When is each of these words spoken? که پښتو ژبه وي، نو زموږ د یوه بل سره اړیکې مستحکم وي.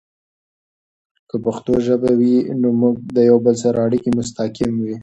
که 1.29 1.35
پښتو 1.45 1.73
ژبه 1.87 2.11
وي، 2.19 2.35
نو 2.61 2.67
زموږ 2.75 2.95
د 3.15 3.17
یوه 3.29 3.41
بل 3.45 3.55
سره 3.63 3.77
اړیکې 3.87 4.09
مستحکم 4.19 4.71
وي. 4.85 4.95